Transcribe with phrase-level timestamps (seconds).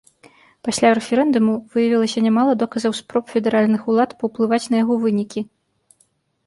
[0.67, 5.39] Пасля рэферэндуму выявілася нямала доказаў спроб федэральных улад паўплываць на яго вынікі.